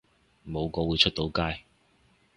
[0.49, 1.59] 冇個會出到街